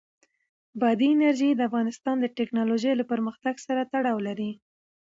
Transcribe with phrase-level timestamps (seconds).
[0.79, 4.51] بادي انرژي د افغانستان د تکنالوژۍ له پرمختګ سره تړاو لري.